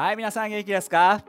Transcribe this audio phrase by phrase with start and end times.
[0.00, 1.22] はい皆さん元気ですか？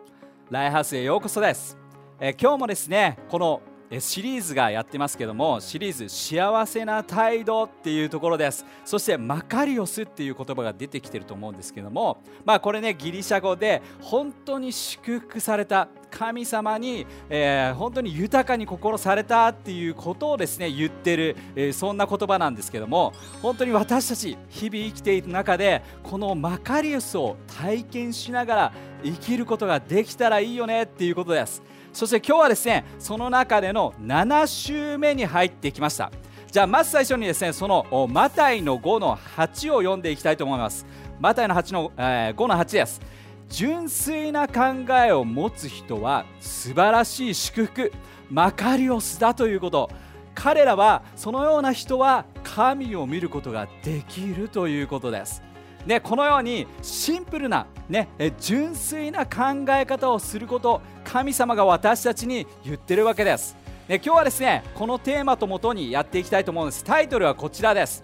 [0.49, 1.77] ライハウスへようこそです。
[2.21, 3.61] え今日もですねこの
[3.99, 8.65] シリーズがやってますけどもシリーズ幸せな態度っていうところです。
[8.85, 31.63] そしてマカリオスっていう言葉が出てきてると思うんですけどもまあこれねギリシャ語で本当に祝福された神様に、えー、本当に豊かに心されたっていうことをですね言ってる、えー、そんな言葉なんですけども本当に私たち日々生きている中でこのマカリウスを体験しながら生きることができたらいいよねっていうことです。
[31.93, 36.11] そして今日はですねその中での7週目に入ってきました。
[36.51, 40.85] じゃあまず最初にですねそのマタイの5の8を読んでいきたいと思います。
[41.19, 43.01] マタイの8の、えー、5の8です。
[43.49, 44.61] 純粋な考
[45.05, 47.91] えを持つ人は素晴らしい祝福
[48.29, 49.89] マカリオスだということ。
[50.33, 55.43] 彼らはそのような人は神を見ることができるということです。
[55.85, 63.55] ね、このようにシンプルな、ね、純粋な考え方をすること神様が私たちに言ってるわけです、
[63.87, 66.83] ね、今日はですねこのテーマともとにやっていきたいと思うんです。
[66.83, 68.03] タイトルはこちらです。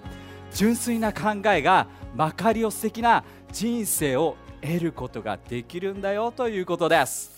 [0.54, 7.37] 純粋な考えがマカリオ素敵な人生を得ることができるんだよということです。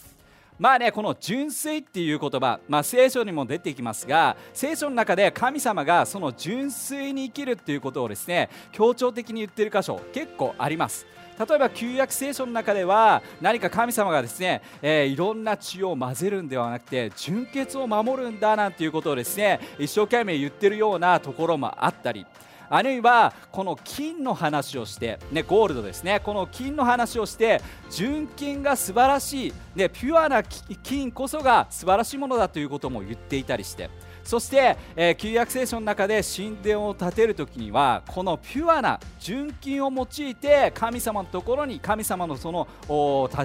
[0.60, 11.08] まあねこの純粋っていう言葉、まあ、聖書にも出てきますが聖書の中で神様がその純粋に生きるっていうことをですね強調的に言ってる箇所結構あります。
[11.40, 22.26] 例えば旧約聖書の中では何か神様がですね、えー、いろんな血を混ぜるんではなくて純潔を守るんだなんていうことをですね一生懸命言ってるようなところもあったり
[22.70, 26.20] あるいはこの金の話をして、ね、ゴールドですね。
[26.24, 33.90] この金の話をして純金が素晴らしい、ね、ピュアな金こそが素晴らしいものだということも言っていたりして。
[34.24, 42.68] そして、えー、旧約聖書の中で神殿を建てる時にはこのピュアな純金を用いて神様のところに神様のその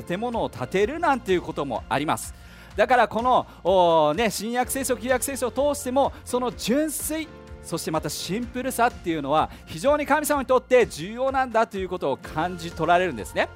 [0.07, 2.35] 建物を建てるなんていうこともあります。
[2.77, 7.29] だからこの、ね、新約聖書旧約聖書を通してもその純粋
[7.65, 13.49] そしてまたシンプルさっていうのは非常に神様にとって重要なんだということを感じ取られるんですね。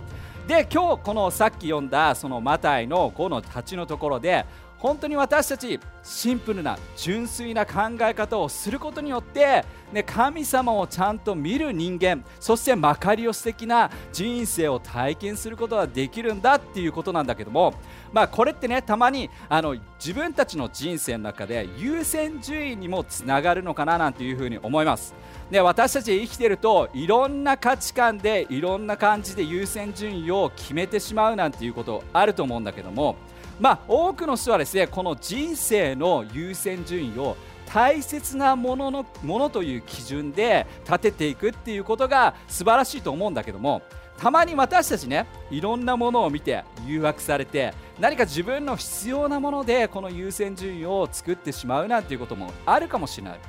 [0.47, 4.47] で今日このさっき読んだそのマタイの5の8のところで
[4.79, 17.75] 本当に私たちシンプルな純粋な考え方をすることによって、ね、神様をちゃんと見る人間そしてマカリオス的な人生を体験することができるんだっていうことなんだけども、
[18.13, 25.15] まあ、これってねたまにあの自分たちの人生の中で優先順位にもつながるのかななんていうふうに思います。
[25.51, 33.17] で私たち生きてるといろんな価値観でいろんな感じで優先順位を決めてしまうなんていうことあると思うんだけども
[33.61, 37.37] まあ、多くの人はですねこの人生の優先順位を
[37.67, 43.83] 大切なもののものという基準で立てていくっていうことが素晴らしいと思うんだけども
[44.17, 53.41] たまに私たちねいろんなものを見て誘惑されて何か自分の必要なものでこの優先順位を作ってしまうなんていうこともあるかもしれない。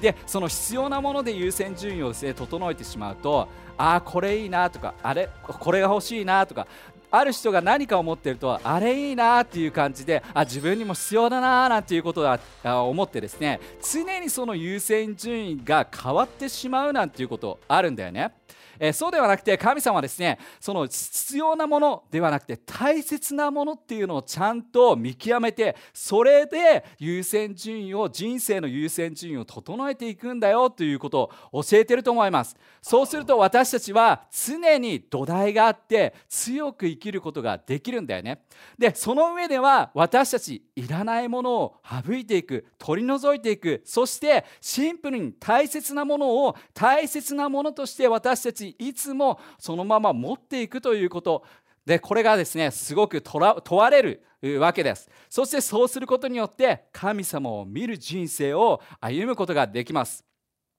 [0.00, 3.48] でその必要なもので優先順位をです、ね、整えてしまうと
[3.78, 6.66] ああこれいいなとかあれこれが欲しいなとか
[7.10, 12.38] ある人が何かを持っているとあれいいなっていう感じであ自分にも必要だななんていうことだ
[12.84, 18.32] 思ってですね常にその優先順位が変わってしまうなんていうことあるんだよね。
[18.78, 32.56] えー、そうではなくて神様はですねその必要なものではなくて大切なものっていうのをちゃんと見極めてそれで優先順位を人生の優先順位を整えていくんだよということを教えてると思います。
[32.82, 38.42] そうすると私たちは常に土台があって強く生きることができるんだよね。
[38.78, 43.82] でその上では私たちいらないものを省いていく取り除いていく。
[43.84, 51.44] そしてシンプルに大切なものを大切なものとして私たちいつもそのまま持っていくということ
[51.84, 54.22] でこれがですねすごく問われる
[54.60, 60.26] わけですそしてそうすることによって神様を見る人生を歩むことができます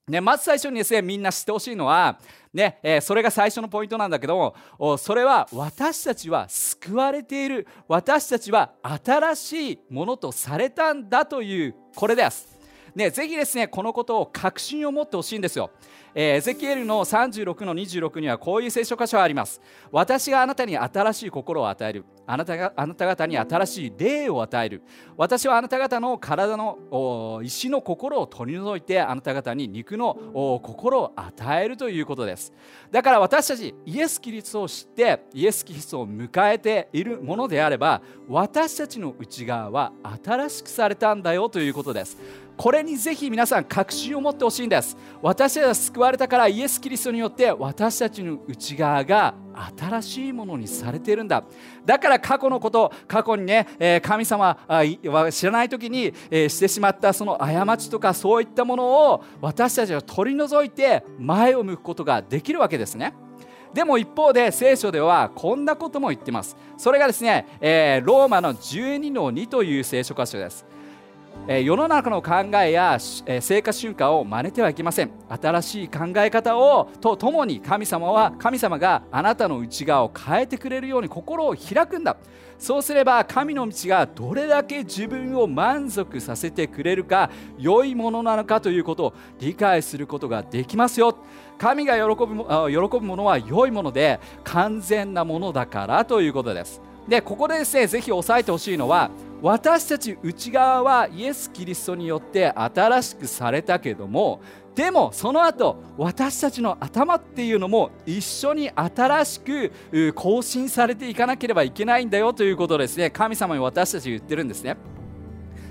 [0.08, 2.18] ね、まず最初にですねみんな知ってほしいのは、
[2.54, 12.58] ねえー、それが最初のポイントなんだけどもそれは私たちは救われている私たちは新しいものとされたんだというこれです。
[12.96, 15.72] ね、ぜひですねこのことを確信を持ってほしいんですよ。
[16.20, 19.62] えー、エゼキエルの36の26にはこういう聖書箇所があります。
[19.92, 22.06] 私があなたに新しい心を与える。
[22.26, 24.82] あなたがあなた方に新しい霊を与える。
[25.16, 32.52] 私はあなた方の体の石の心を取り除いてあなた方に肉の心を与えるということです。
[32.90, 39.92] だから私たちイエス・キリストを知ってイエス・キリストを迎えているものであれば私たちの内側は
[40.26, 42.18] 新しくされたんだよということです。
[42.58, 44.98] これにぜひ皆さん確信を持ってほしいんです。
[45.22, 49.36] 私たちは救われたからイエス・キリストによって私たちの内側が
[49.78, 51.44] 新しいものにされているんだ。
[51.86, 63.14] だから過去のこと過去にね、え神様は知らない時に、えしてしまったその過ちとかそういったものを私たちは取り除いて前を向くことができるわけですね。
[63.74, 66.56] でも一方で聖書ではこんなことも言ってます。
[66.78, 70.67] それがですね、えローマの12の2という聖書箇所です。
[71.48, 75.12] 世の中の考えや、え生活習慣を真似てはいけません。
[75.30, 82.18] 新しい考え方をとともに神様は神様があなたの内側を変えてくれるように心を開くんだ。
[82.60, 91.18] そうすれば神の道がどれだけ自分を満足させてくれるか良いものなのかということを理解することができますよ。
[91.58, 92.36] 神が喜ぶ
[92.70, 96.82] 喜ぶものは良いもので完全なものだからということです。
[97.08, 99.10] でここでですねぜひ押さえてほしいのは
[99.42, 104.42] 私たち内側はイエス・キリストによって新しくされたけども
[104.74, 109.72] でもその後私たちの頭っていうのも一緒に新しく
[110.14, 114.78] 更新されていかなければいけないんだよということですね神様に私たち言ってるんですね。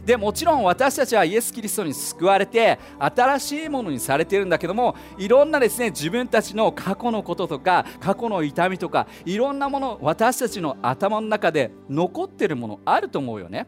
[0.06, 13.66] でもちろん私たちはイエス・キリストに救われて新しいものにされてるんだけどもいろんなですね自分たちの過去のこととか過去の痛みとかいろんなもの私たちの頭の中で残ってるものあると思うよね。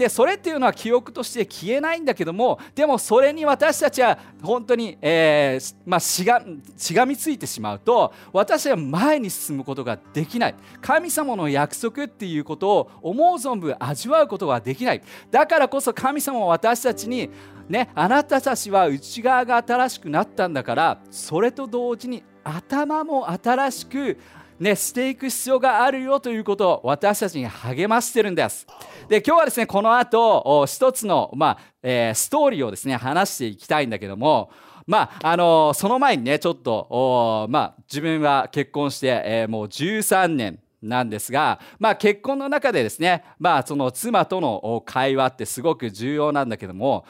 [0.00, 6.42] でそれっていうのは記憶として消えないんだけどもでもそれに私たちは本当に、えー、まあ、しが
[6.74, 10.54] しがみついてしまうと私は前に進むことができない。
[10.80, 15.02] 神様の約束っていうことを思う存分味わうことができない。
[15.30, 17.28] だからこそ神様は私たちに
[17.68, 24.18] ね、あなたたちは内側が新しくなったんだからそれと同時に頭も新しく
[24.60, 28.66] ね、していく必要があるよということを私たちに励ましてるんです。
[29.08, 34.50] で、今日はですね、この後、一つの、まあ、えー、ストーリーをですね、話していきたいんだけども、
[34.86, 47.04] まあ、あのー、その前にね、ちょっと、まあ、自分は結婚して、えー、もう13年、なんですが、まあ、結婚の中でですね、まあ、その妻との会話ってすごく重要なんだけども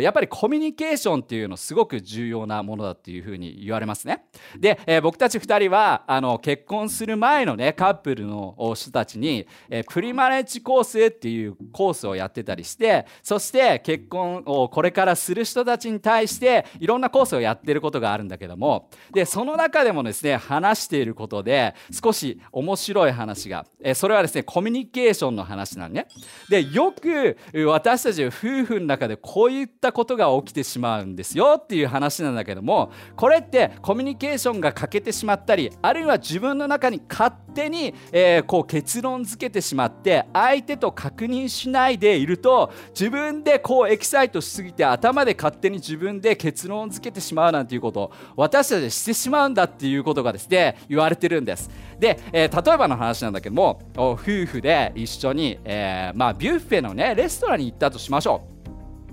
[0.00, 4.24] やっぱりコミュニケーションっていうのすごく重要なものだっていうふうに言われますね。
[4.58, 26.06] で、えー、僕たち2人はあの結婚する前のねカップルの人たちに、えー、プリマレッジコースっていうコースをやってたりしてそして結婚をこれからする人たちに対していろんなコースをやってることがあるんだけどもでその中でもですね話していることで少し面白いい話が、えそれはですねコミュニケーションの話なんね。
[26.48, 27.36] でよく
[27.66, 28.30] 私たち夫
[28.64, 51.70] 婦の中でこういったことが起きてしまうんですよっていう話なんだけどもこれってコミュニケーションが欠けてしまったりあるいは自分の中に勝手に、えー、こう結論付けてしまって相手と確認しないでいると自分でこうエキサイトしすぎて頭で勝手に自分で結論付けてしまうなんていうことを私たちしてしまうんだっていうことがですね言われてるんです。
[51.98, 58.54] で、えー、例えばの話なんだけども夫婦で一緒に、えー、まあ、ビュッフェのねレストランに行ったとしましょう。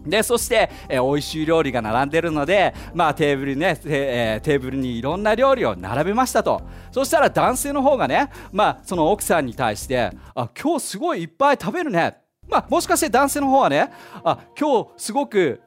[0.05, 6.61] でそして、えー、美味しい料理が並んでるので、まあ、テーブルね、えー、テーブルにいろんな料理を並べましたと。
[6.91, 12.20] そしたら男性の方がね、まあ、その奥さんに対してあ今日すごいいっぱい食べるね。
[12.51, 13.89] まあ、もしかして男性の方はね
[14.23, 15.61] あ今日すごく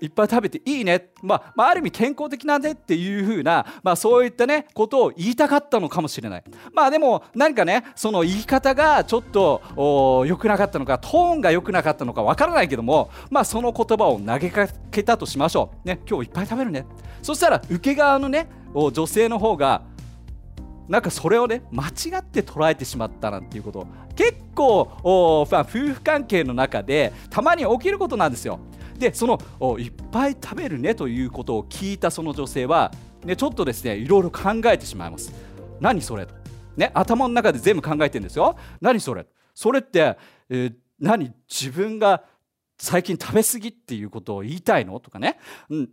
[0.00, 6.44] いっぱい食べていいね、まあ、まあ、ある意味健康的なんでっていう風な、まあ、そういったねことを言いたかったのかもしれない。
[6.72, 15.88] まあでも何かねその言い方がちょっと良くなかったのかトーンが良くなかったのかわからないけどもまあその言葉を投げかけたとしましょう。
[15.88, 16.86] ね今日いっぱい食べるね。
[17.22, 19.82] そしたら受け側のね女性の方が
[20.88, 23.86] なんかそれをね間違って捉えてしまったなんていうこと。
[24.14, 28.60] 結構夫婦関係の中でたまに起きることなんですよ。
[28.98, 32.92] でそのいっぱい食べるねということを聞いたその女性は、
[33.24, 35.32] ね、ちょっとですねいろいろ考えてしまいます。
[35.80, 36.34] 何それと、
[36.76, 38.56] ね、頭の中で全部考えてるんですよ。
[38.80, 39.26] 何それ。
[39.54, 40.16] それって、
[40.48, 42.22] えー、何自分が
[42.78, 45.00] 最近食べ過ぎっていうことを言いたいの？
[45.00, 45.38] とかね、
[45.70, 45.88] うん、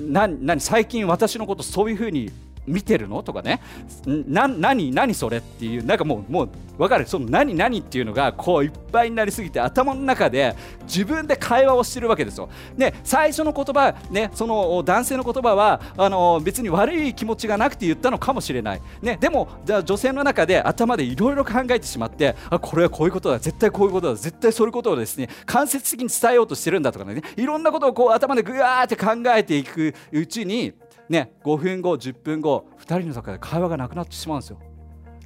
[0.00, 2.30] 何最近私のことそういうふうに
[2.66, 3.22] 見てるの？
[3.22, 3.60] とかね
[4.06, 7.06] な何何それっていうなんかもうもう分かる？
[7.06, 10.54] その何何っていうのがこういっぱいになりすぎて頭の中で
[10.84, 12.48] 自分で会話をしてるわけですよ。
[12.76, 18.82] で最初の言葉ねその男性の言葉はあの別に悪い気持ちがなくて言ったのかもしれない。
[19.00, 30.72] ねでもじゃ女性の中で頭でいろいろ考えてしまってあこれはこういうことだ絶対こういうことだ絶対そういうことをですね間接的に伝えようとしてるんだとかねいろんなことをこう頭でぐわーって考えていくうちに
[31.12, 34.58] ね、5分後、10分後、2人の中で会話がなくなってしまうんですよ。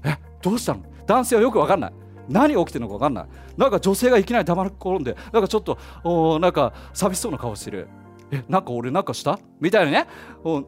[0.05, 0.83] え、どうしたの？
[1.07, 1.93] 男性はよく分かんない。
[2.29, 3.27] 何が起きてるのか分かんない
[3.57, 7.87] なんか女性がいきなり黙り転んでなんかちょっとおなんか寂しそうな顔してる
[8.31, 9.39] えなんか俺なんかした？
[9.61, 10.09] みたいなね。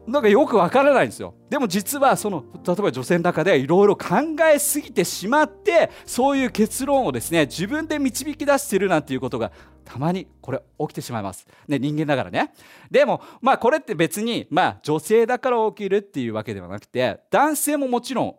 [0.07, 1.33] なんかよくわからないんですよ。
[1.49, 4.15] でも実はその例えば女性の中でいろいろ考
[4.51, 9.51] えすぎてしまってそういう結論をですね自分で導き出してるなんていうことが
[9.83, 12.53] たまにこれ起きてしまいます、ね、人間だからね。
[12.89, 18.35] でもまあこれって別にまあ女性だから起きるっていうわけではなくて男性ももちろん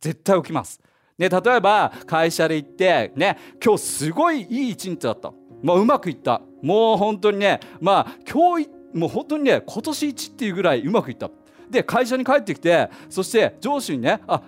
[0.00, 0.80] 絶対起きます。
[1.18, 5.32] ね、例えば会社で行ってね今日すごいいい一日だった。
[5.62, 6.42] まあ、うまくいった。
[6.62, 11.30] もう本当にねまあ今日もう本当にね今年一っていうぐらいうまくいった。
[11.70, 14.42] で会社に帰ってきてそして上司にねあ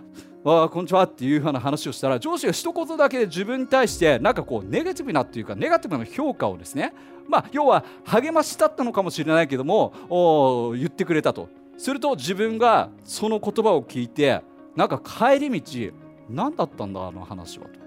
[0.44, 6.92] あこんにちはっていうふうな話をしたら上司が一言だけで自分に対してなんかこうネガティブなっていうかネガティブな評価をですね
[7.26, 11.48] まあ要は励ましだったのかもしれないけども言ってくれたと。
[11.76, 14.42] すると自分がその言葉を聞いて
[14.76, 15.92] なんか帰り道
[16.28, 17.80] 何だったんだあの話はと。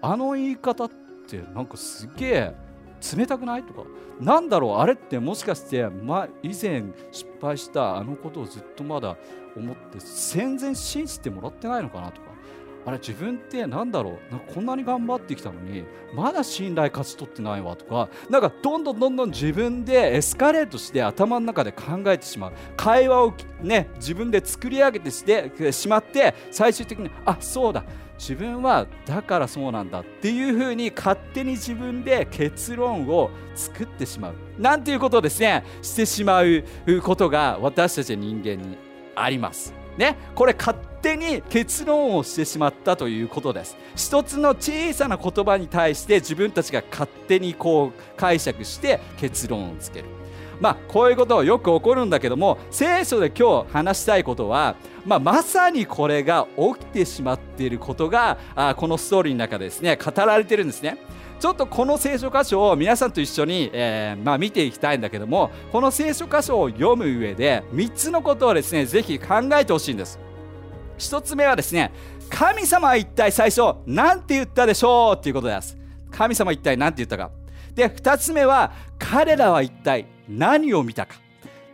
[0.00, 2.54] あの言い方ってってなんかすげえ
[3.16, 3.62] 冷たくない？
[3.62, 3.82] とか。
[4.20, 6.82] なんだろうあれってもしかして、ま、以前
[7.12, 9.16] 失敗したあのことをずっとまだ
[9.56, 9.98] 思って
[10.32, 12.10] 全然信じてもらってないのかな？
[12.10, 12.28] とか。
[12.86, 17.76] あれ自分ってなんだろうなんかこんなに頑張ってきたのにまだ信頼勝ち取ってないわ。
[17.76, 18.08] とか。
[18.30, 22.52] なんかどんどんどんどん自分でエスカレートして頭の中で考えてしまう。
[22.76, 27.84] 会話をね自分で作り上げてしてしまって最終的にあそうだ。
[28.18, 34.34] 自分はだからそうなんだっていうふうに勝手に自分で結論を作ってしまう。
[34.58, 35.64] なんていうことをですね。
[35.82, 36.64] してしまう
[37.02, 38.76] ことが私たち人間に
[39.14, 39.72] あります。
[39.96, 43.76] ね、これ勝手に結論をしてしまったということです。
[43.96, 50.06] 一つの小さな言葉に対して自分たちが勝手にこう解釈して結論をつける。
[50.60, 60.98] まあ、こういうことよく起こるんだけども聖書で今日話したいことは、まあ、まさにこれが起きてしまっていることがあこのストーリーの中でですね語られているんですね。
[61.38, 70.18] ちょっとこの聖書箇所を皆さんと一緒に、えー、まあ、見ていきたいんだけどもこの聖書箇所を読む上で3つのことをですねぜひ考えてほしいんです。
[70.98, 71.92] 1つ目はですね
[72.28, 75.78] 神様は一体最初何て言ったでしょうっていうことです。
[76.10, 77.30] 神様は一体何て言ったか。
[77.74, 81.16] で2つ目は彼らは一体何を見たか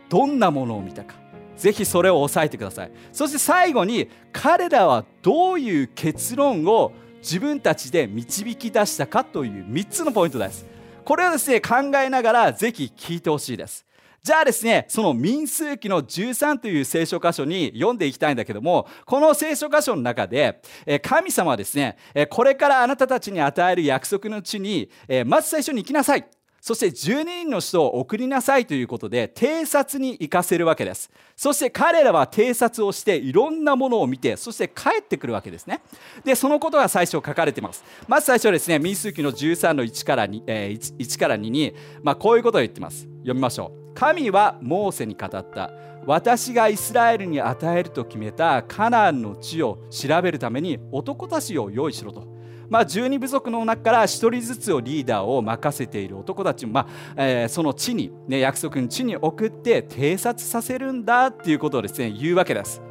[0.09, 1.15] どんなものを見たか
[1.57, 2.91] ぜひそれを押さえてください。
[3.13, 10.65] そして最後に彼らはどういう結論を自分たちで導き出したかという3つのポイントです。
[11.03, 13.85] これをですね考えながらぜひ聞いてほしいです。
[14.21, 20.63] じゃあですね、その民数記の13という聖書箇所に読んでいきたいんだけども、この聖書箇所の中で、
[21.03, 21.95] 神様はですね、
[22.31, 24.89] これからあなたたちに与える約束の地に、
[25.27, 26.25] まず最初に行きなさい。
[26.65, 31.11] そして12人の人を送りなさいということで偵察に行かせるわけです。
[31.35, 35.81] そして彼らは偵察をしていろんなものを見てそして帰ってくるわけですね。
[36.23, 37.83] でそのことが最初書かれています。
[38.07, 43.01] まず最初はですね民数記の13の1から 2,、えー、1, 1から2に、まあ、こういうことを言っています。
[43.01, 43.93] 読みましょう。
[43.93, 45.69] 神はモーセに語った。
[46.07, 52.34] 私がイスラエルに与えると決めたカナンの地を調べるために男たちを用意しろと。
[52.69, 62.81] まあ、12部族の中から1人ずつをリーダーを任せている男たちも、まあえー、その地に、ね、約束の地に送って偵察させるんだっていうことをですね言うわけです。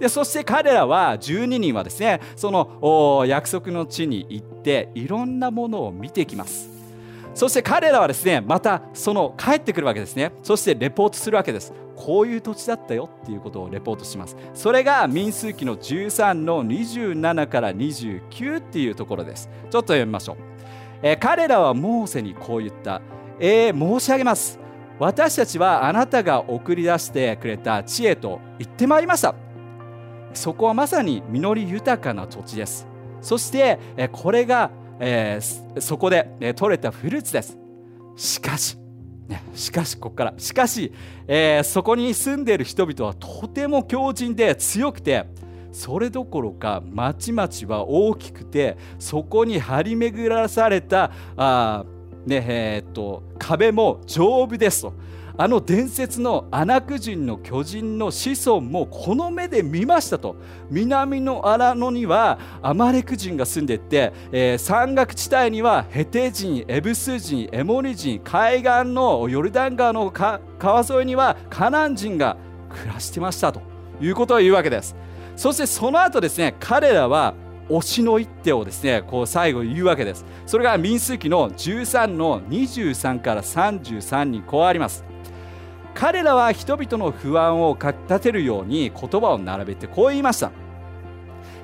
[0.00, 6.72] でそして彼らは12人はですねその約束の地に行っていろんなものを見ていきます。
[7.34, 11.72] そして彼らはですねまたその帰ってくるわけですねそしてレポートするわけです
[12.04, 14.36] こういう土地だったよっていうことをレポートします。
[14.54, 19.48] それが民数記の13の27から29っていうところです。
[19.48, 20.36] ちょっと読みましょう、
[21.02, 23.00] え、彼らはモーセにこう言った。
[23.38, 24.58] えー、申し上げます。
[24.98, 29.34] 私たちはあなたが送り出してくれた知恵と言ってまいりました。
[30.34, 32.86] そこはまさに実り豊かな土地です。
[33.20, 33.78] そして
[34.12, 34.70] これが
[35.04, 37.58] えー、そこで、取れたフルーツです。
[38.16, 38.78] しかし、
[39.54, 40.92] しかしここからしかし、
[41.26, 45.26] えー、そこに住んでいる人々はとても強靭で強くて
[45.72, 51.84] それどころか町々は大きくてそこに張り巡らされたあ、
[52.26, 54.92] ねえー、っと壁も丈夫ですと。
[55.36, 60.36] あの伝説のアナク人の巨人の子孫もこの目で見ましたと。
[60.70, 70.40] 南の荒野にはアマレク人が住んでいて、えー、山岳地帯にはヘテ人エブス人エモリ人海岸のヨルダン川の川
[70.80, 72.36] 沿いにはカナン人が
[72.68, 73.62] 暮らしてましたと
[74.00, 74.94] いうことを言うわけです。
[75.36, 77.34] そしてその後ですね彼らは
[77.68, 80.26] 推しの一手をですねこう最後言うわけです。
[80.46, 85.04] それが民数記の13の23から33にこうあります。
[85.94, 90.50] 彼らは人々の不安をかきたてるように言葉を並べてこう言いました。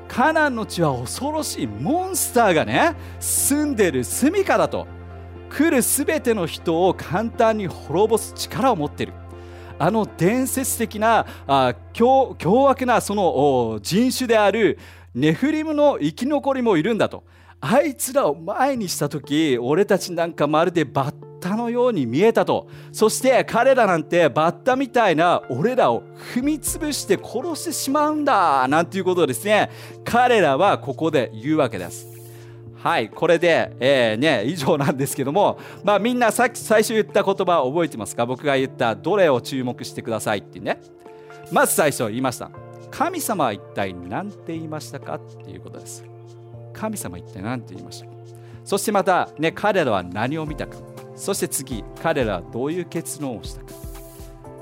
[0.06, 4.86] カナンの地は恐ろしいモンスターがね住んでる住処だと。
[5.50, 9.14] 来る全ての人を簡単に滅ぼす力を持っている。
[9.78, 12.36] あの伝説的なあ凶
[12.68, 14.78] 悪なその人種である
[15.14, 17.24] ネフリムの生き残りもいるんだと。
[17.60, 22.68] あいつらを前にした時俺たちなんかまるでバッタのように見えたと。
[22.92, 26.02] そして彼らなんてバッタみたいな俺らを
[26.34, 29.70] 踏み潰して殺してしまうんだなんていうことをですね
[30.04, 32.08] 彼らはここで言うわけです。
[32.76, 38.24] はいこれで、えー、ね、以上なんですけども、まあ、みんなさっき最初言った言葉覚えてますか？
[38.24, 40.80] 僕が言ったどれを注目してくださいってね。
[41.50, 42.50] まず最初言いました。
[42.90, 46.04] 神様は一体何て言いましたかっていうことです。
[46.72, 48.08] 神様一体何て言いました？
[48.64, 50.76] そしてまた、ね、彼らは何を見たか。
[51.18, 53.87] そして次彼らはどういう結論をしたか。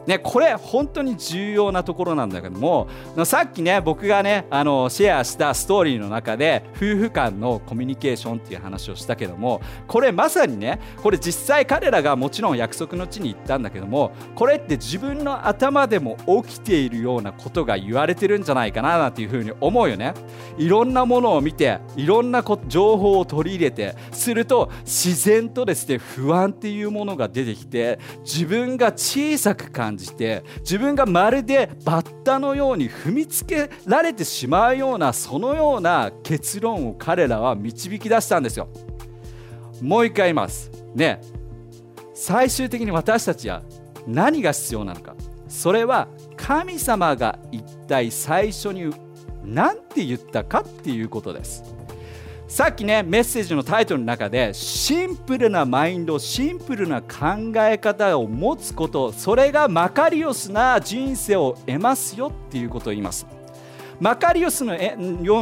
[0.06, 2.88] ね、これ本当に重要なところなんだけども
[3.24, 20.14] さっきね僕がねあのシェアしたストーリーの中で夫婦間のコミュニケーションっていう話をしたけどもこれまさにねこれ実際彼らがもちろん約束の地に行ったんだけどもこれって自分の頭でも起きているようなことが言われてるんじゃないかななんていうふうに思うよね。
[20.58, 38.68] いろんなものを見ていろんな情報を取り入れてすると自然とですね不安っていうものが出てきて自分が小さく感じじて自分がまるでバッタのように踏みつけられてしまうようなそのような結論を彼らは導き出したんですよ。
[39.80, 40.70] もう一回言います。
[40.94, 41.20] ね。
[42.14, 43.62] 最終的に私たちは
[44.06, 45.14] 何が必要なのか。
[45.48, 48.90] それは神様が一体最初に
[49.44, 51.75] 何て言ったかっていうことです。
[52.48, 63.26] さっきねメッセージのタイトルの中でシンプルなマインドシンプルな考え方を持つことそれがマカリオスな人生を得ますよっていうことを言います。
[63.98, 64.76] マカリオスの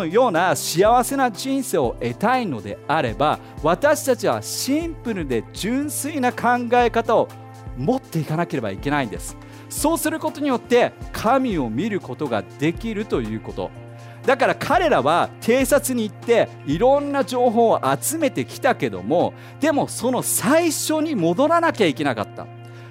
[0.06, 7.28] ような幸せな人生を得たいのであれば私たちはシンプルで純粋な考え方を
[7.76, 9.36] 持っていかなければいけないんです。
[9.68, 13.83] そうすることによって神を見ることができるということ。
[14.26, 22.46] だから彼らは偵察に行っていろんな情報を集めてきたけどもでもその最初に戻らなきゃいけなかった。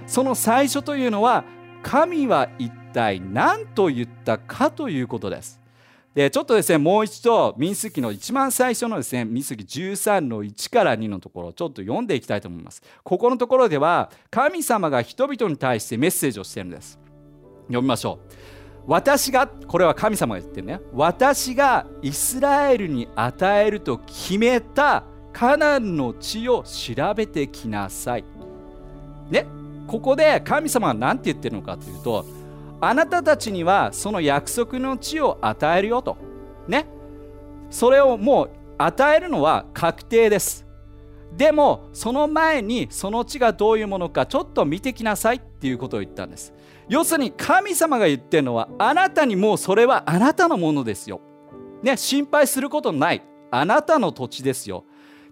[0.05, 1.43] その最初というのは
[1.81, 5.59] 神は一体何と言ったかということです。
[6.13, 12.83] でちょっとですねもう一度民数記の一番最初のですね民数記13の1から2のところちょっと読んでいきたいと思います。
[13.03, 16.99] ここのところでは神様が人々に対してメッセージをしているんです。
[17.67, 18.42] 読みましょう。
[18.85, 20.81] 私がこれは神様が言ってるね。
[20.93, 28.25] 私がイスラエルに与えると決めたカナンの地を調べてきなさい。
[29.29, 29.47] ね
[29.87, 32.25] ここで神様は何て言ってるのかというと
[32.81, 36.17] あなたたちにはその約束の地を与えるよと。
[36.67, 36.85] ね。
[37.69, 40.65] それをもう与えるのは確定です。
[41.37, 46.53] でもその前にその地がどういうものかちょっと見てきなさいっていうことを言ったんです。
[46.89, 51.21] 要するに神様が言ってるのはあなたにもうそれはあなたのものですよ。
[51.81, 53.21] ね、心配することない。
[53.51, 54.85] あなたの土地ですよ。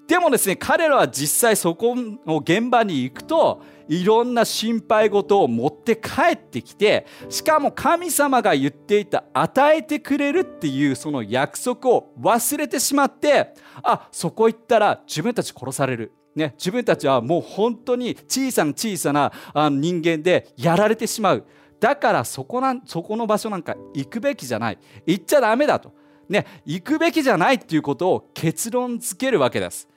[0.08, 16.12] でもですね、彼らは実際そこの現場に行くと、いろんな心配事を持って帰ってきて、しかも神様が言っていた与えてくれるっていうその約束を忘れてしまって、あ、そこ行ったら自分たち殺される。
[16.36, 19.32] ね、自分たちはもう本当に小さな小さな
[19.70, 21.46] 人間でやられてしまう。
[21.80, 24.78] だからそこなんそこの場所なんか行くべきじゃない。
[25.06, 25.92] 行っちゃダメだと、
[26.30, 29.90] ね、行くべきじゃないっていうことを結論付けるわけです、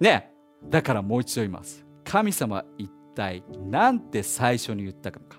[0.00, 0.32] ね、
[0.64, 1.86] だからもう一度言います。
[2.04, 5.38] 神様は一体何て最初に言ったのか。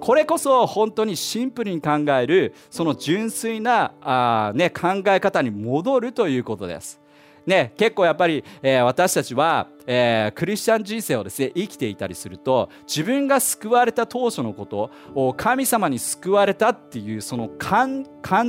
[0.00, 7.00] これこそ本当にシンプルに考えるその純粋なあ、ね、考え方に戻るということです。
[7.46, 18.04] ね、結構やっぱり、えー、私たちは、えー、クリスチャン人生をですね生きていたりすると自分が救われた当初のことを神様に救われたっていうその感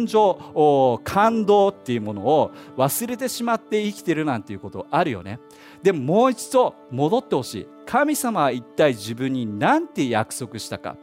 [0.08, 5.40] 情感動っていうものを忘れてしまって生きてるなんていうことあるよね。
[5.84, 7.68] でももう一度戻ってほしい。
[7.86, 10.98] 神様は一体自分に何て約束したか。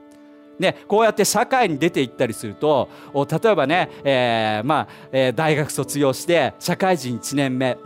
[0.58, 7.76] ね、こうやって社会に出ていったりすると例えばね、えー、まあえー、大学卒業して社会人1年目。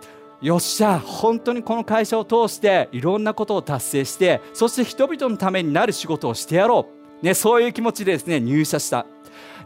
[0.40, 6.86] よっしゃ本当にこの会社を通していろんなことを達成してそして人々のためになる仕事をしてやろ
[7.20, 9.04] う、ね、そういう気持ちでですね入社した。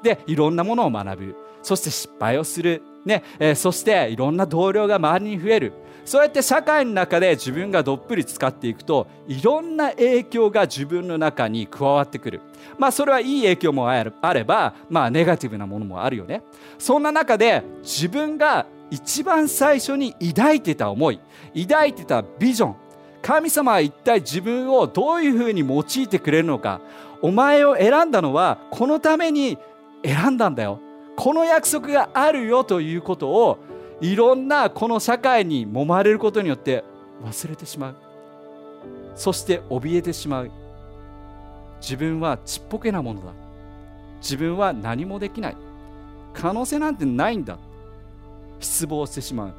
[0.03, 1.37] でいろんなものを学ぶ。
[1.63, 2.83] そして失敗をする。
[3.05, 5.73] ねえー、そしていろんな同僚が周りに増える。
[6.05, 12.41] そうやって社会の中で自分がどっぷり使っていくといろんな影響が自分の中に加わってくる。
[12.79, 16.43] まあそれはいい影響もあればまあネガティブなものもあるよね。
[16.79, 21.21] そんな中で自分が一番最初に抱いてた思い
[21.63, 22.77] 抱いてたビジョン
[23.23, 26.83] 神様は一体自分をどういうふうに用いてくれるのか
[27.23, 29.57] お前を選んだのはこのために
[30.05, 30.81] 選んだんだよ。
[31.17, 33.59] この約束があるよということを
[34.03, 36.85] いろんなこの社会に揉まれることによって
[37.25, 37.97] 忘れてしまう。
[39.15, 40.51] そして怯えてしまう。
[41.81, 43.33] 自分はちっぽけなものだ。
[44.21, 45.57] 自分は何もできない。
[46.35, 47.59] 可能性なんてないんだ。
[48.59, 49.55] 失望してしま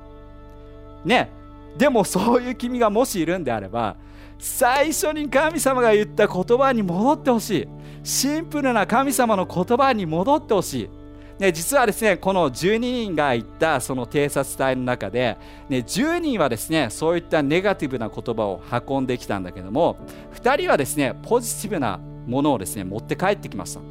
[1.05, 1.07] う。
[1.07, 1.29] ね
[1.77, 3.97] でもそういう君がもしいるんであれば
[4.39, 7.67] 最初に神様が言った言葉に戻ってほしい。
[8.03, 11.02] シンプルな神様の言葉に戻ってほしい。
[11.43, 19.97] ね、実はですねこの12人が言ったその偵察隊の中で、ね、10人はですねそういったネガティブな言葉を運んできたんだけども
[20.35, 23.81] 2人はですねポジティブなものをですね持って帰ってきました。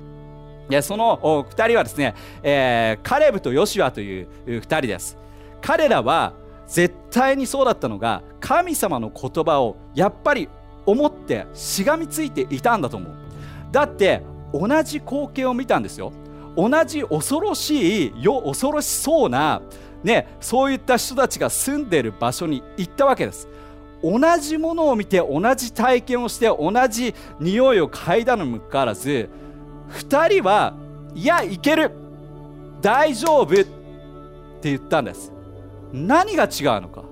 [0.70, 1.18] でその
[1.50, 5.18] 2人はですね、えー、カレブとヨシュアという2人です。
[5.60, 6.32] 彼らは
[6.66, 10.48] 絶対にそうだったのが神様の言葉をやっぱり
[10.86, 13.14] 思ってしがみついていたんだと思う。
[13.70, 14.22] だって
[14.54, 16.14] 同じ光景を見たんですよ。
[16.56, 19.62] 同じ恐ろしいよ恐ろしそうな、
[20.02, 23.48] ね、そういった人たちが住んでいる場所に行ったわけです。
[24.02, 29.30] 同じものを見て同じ体験をして同じ匂いを嗅いだのにもかかわらず
[29.90, 30.74] 2人は
[31.14, 31.92] いやいける
[32.80, 33.66] 大丈夫って
[34.62, 35.32] 言ったんです。
[35.92, 37.04] 何が違うのか。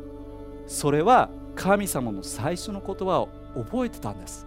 [0.66, 4.46] それは神様の最初の言葉を覚えてたんです。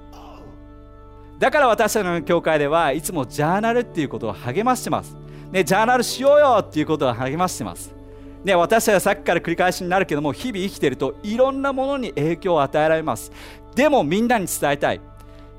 [1.43, 5.17] だから私たちの教会ではいつもジャーナルっていうことを励ましてます。
[5.51, 7.93] ね、ジャーナルしようよっていうことを励ましてます。
[8.45, 13.29] ね、私たちはさっきから繰り返しになるけども日々生きてるといろんなものに影響を与えられます。
[13.75, 15.01] でもみんなに伝えたい。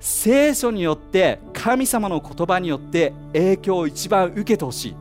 [0.00, 4.96] 聖書によって神様の言葉によって影響を一番受けてほしい。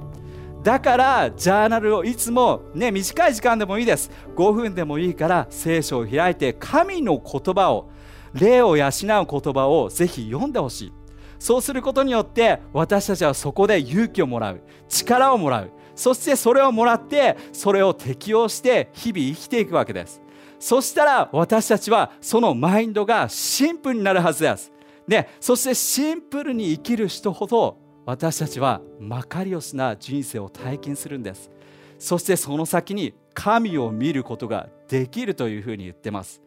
[0.64, 7.93] だからジャーナルをいつもね短い時間でもいいです5分でもいいから聖書を開いて神の言葉を
[8.34, 10.94] 霊を養う言葉をぜひ読んでほしい。
[11.40, 15.72] そうすることによって私たちはそこで勇気をもらう力をもらう。
[15.96, 20.22] そしてそれをもらってそれを適用して日々生きていくわけです。
[20.60, 24.72] そしたら私たちはそのマインドがシンプルになるはずです。
[25.08, 31.52] でそしてシンプルに生きる人ほど私たちはマカリオスな人生を体験するんです。
[32.00, 36.43] そしてその先に神を見ることができるというふうに言ってます。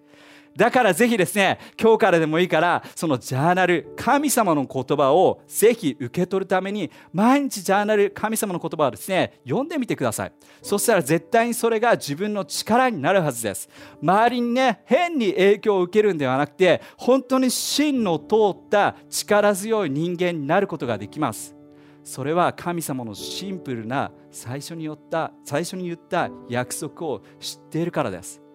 [0.56, 10.32] だからぜひですね今日からでもいいからそのジャーナル神様の言葉をぜひ受け取るために毎日ジャーナル神様の言葉をですね読んでみてください。
[10.62, 13.68] そしたら絶対にそれが自分の力になるはずです。
[14.02, 21.54] 周りにね変に影響を受けるんではなくて本当に真の通った力強い人間になることができます。
[22.02, 28.45] それは神様のシンプルな最初に言った最初に言った約束を知っているからです。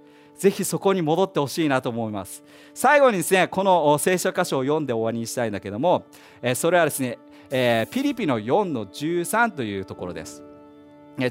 [0.41, 2.43] ぜひそこに戻ってほしいなと思います。
[2.73, 6.06] 最後にですねこの聖書箇所を読んで終わりにしたいんだけども
[6.56, 7.19] それはですね
[7.91, 10.41] ピリピの4の13というところです。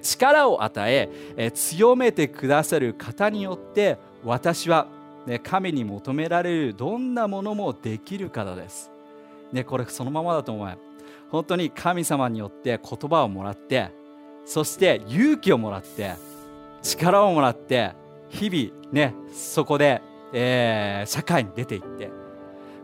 [0.01, 4.87] 力を与え強めてくださる方によって私は
[5.43, 8.93] 神に求められるどんなものもできるからです、
[9.51, 10.79] ね、これそのままだと思う。
[11.31, 13.91] 本当に神様によって言葉をもらって
[14.45, 16.15] そして勇気をもらって
[16.81, 17.99] 力をもらって
[18.31, 22.11] 日々ねそこで、えー、社会に出ていって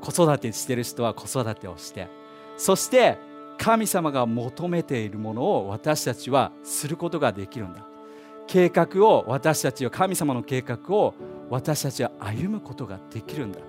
[0.00, 2.08] 子育てしてる人は子育てをして
[2.56, 3.18] そして
[3.58, 7.86] 神様が求めているものを私たちはすることができるんだ。
[8.46, 11.14] 計画を私たちは神様の計画を
[11.50, 13.60] 私たちは歩むことができるんだ。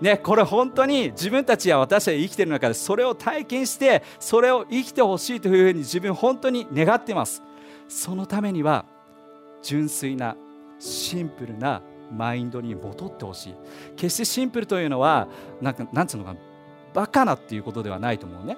[0.00, 7.42] ね、これ本当に自分たちや私たちが生きている中でそれを体験してそれを生きてほしいというふうに自分本当に願っています。
[7.88, 8.84] そのためには
[9.62, 10.36] 純粋な
[10.80, 13.54] シンプルなマインドに戻ってほしい。
[13.96, 15.28] 決してシンプルというのは
[15.60, 16.34] なんかなんつうのか
[16.92, 18.56] バカなっていうことではないと思うね。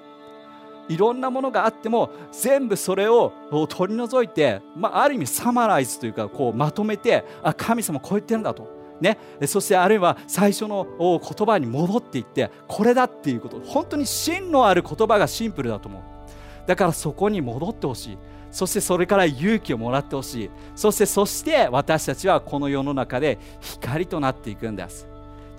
[0.89, 3.31] いろんなものがあっても全部それを
[3.69, 8.67] 取り除いて、まあ、ある意味サマライズというかこうまとめてあ神様こう言ってるんだと、
[8.99, 13.61] ね、そしてあるいは最初の言葉に戻っていってこれだっていうこと。
[13.61, 16.12] 本当に真のある言葉がシンプルだと思う。
[16.65, 18.17] だからそこに戻ってほしい。
[18.51, 20.49] そしてそれから勇気をもらってほしい。
[20.75, 25.12] そしてそして私たちはこの世の中で光となっていくんです。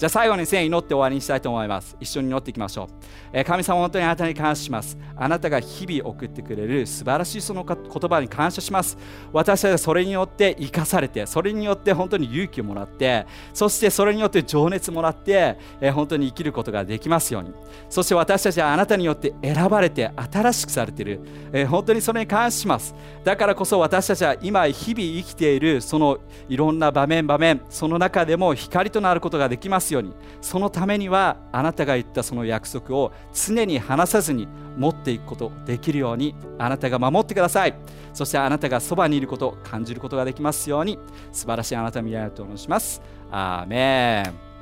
[0.04, 1.96] じゃあ最後にですね祈って終わりにしたいと思います。
[1.98, 2.94] 一緒に祈っていきましょう、
[3.32, 4.98] えー、神様本当にあなたに感謝します。
[5.16, 7.76] あなたが日々送ってくれる素晴らしいその言
[8.10, 8.98] 葉に感謝します。
[9.32, 17.54] 私たちはそれによって生かされてそれによって本当に勇気をもらってそしてそれによって情熱もらって、えー、本当に生きることができますように。
[17.88, 22.94] そして私たちはあなたによって選ばれて新しくされている、えー、本当にそれに感謝します。
[23.24, 26.18] だからこそ私たちは今日々生きているその
[26.50, 37.74] いろんな場面場面その中でも光となることができますようにそのためにはあなたが言ったその約束を常に離さずに持っていくことできるようにあなたが守ってください。
[38.12, 40.98] そしてあなたがそばにいることを感じることができますように
[41.32, 43.02] 素晴らしいあなた未来をと申します。
[43.30, 44.53] アーメン。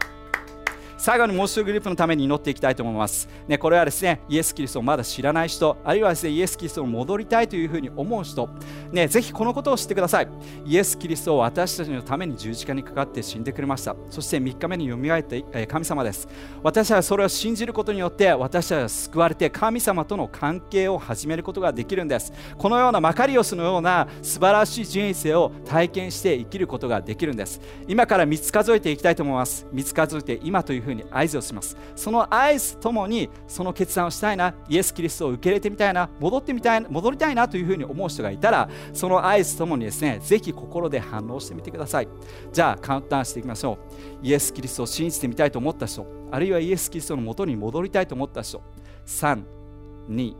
[1.02, 3.28] 最後にもう一度グループのために祈っていきたいと思います。
[3.48, 8.48] ね、これはですね、イエス・キリストをまだ知らない人、あるいはですね、イエス・キリストに戻りたいというふうに思う人、
[8.92, 10.28] ね、ぜひこのことを知ってください。
[10.64, 13.96] イエス・キリストを私たちのために十字架にかかって死んでくれました。
[14.10, 16.28] そして3日目によみがえった神様です。
[16.62, 22.32] 私はそれを信じることによって、私たちは救われて神様との関係を始めることができるんです。
[22.56, 27.60] このようなマカリオスのような素晴らしい人生を体験して生きることができるんです。
[27.88, 29.66] 今から3つ数えていきたいと思います。
[29.74, 31.76] 3つ数えて今というふうに合図をします。
[31.94, 42.08] その合図ともにその決断をしたいなイエス・キリストを受け入れてみたいな戻ってみたい戻りたいなというふうに思う人がいたらその合図ともにですねぜひ心で反応してみてください。
[42.52, 43.78] じゃあカウントダウンしていきましょ
[44.22, 44.26] う。
[44.26, 48.62] イエス・キリストを信じてみたいと思った人あるいはイエス・キリストのもとに戻りたいと思った人
[49.06, 50.34] 321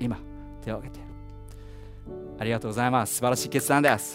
[0.00, 0.18] 今
[0.62, 1.04] 手を挙げて。
[2.38, 3.14] ありがとうございます。
[3.14, 4.14] 素晴らしい決断です。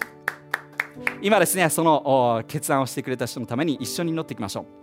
[1.21, 4.78] 今ですねその決断をしてくれた人のために一緒に祈っていきましょう。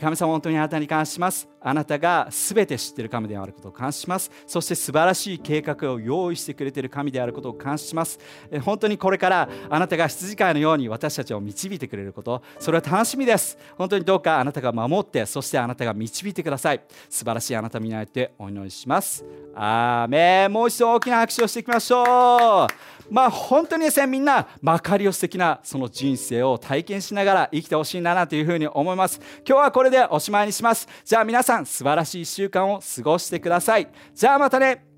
[0.00, 1.48] 神様本当にあなたに感謝します。
[1.60, 4.30] あなたが全て知っている神であることを感謝します。
[4.46, 8.18] そして素晴らしい計画を用意してくれている神であることを感謝します。
[8.62, 12.42] 本当にこれからあなたが羊飼いのように私たちを導いてくれること。
[12.58, 13.58] それは楽しみです。
[13.76, 16.80] 本当にどうかあなたが守ってそしてあなたが導いてください。
[17.08, 19.24] 素晴らしいあなたになってお祈りします。
[19.54, 20.52] アーメン。
[20.52, 22.68] もう一度大きな拍手をしていきましょう。
[23.10, 29.20] まあ本当にですねみんなマカリオス的なその人生を体験しながら生きてほしいなというふうに思います。
[29.46, 30.88] 今日はこれでおしまいにします。
[31.04, 33.88] じゃあ皆さん素晴らしい1週間を過ごしてください。
[34.14, 34.93] じゃあまたね。